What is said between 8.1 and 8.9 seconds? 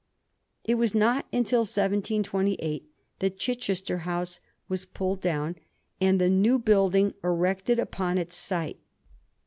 its site.